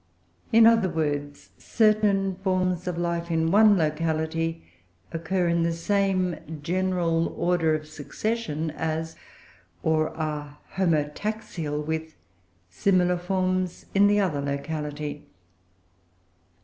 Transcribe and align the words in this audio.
In 0.51 0.65
other 0.65 0.89
words, 0.89 1.51
certain 1.59 2.33
forms 2.37 2.87
of 2.87 2.97
life 2.97 3.29
in 3.29 3.51
one 3.51 3.77
locality 3.77 4.63
occur 5.11 5.47
in 5.47 5.61
the 5.61 5.71
same 5.71 6.37
general 6.63 7.27
order 7.39 7.75
of 7.75 7.87
succession 7.87 8.71
as, 8.71 9.15
or 9.83 10.09
are 10.17 10.57
homotaxial 10.73 11.85
with, 11.85 12.15
similar 12.67 13.15
forms 13.19 13.85
in 13.93 14.07
the 14.07 14.19
other 14.19 14.41
locality. 14.41 15.27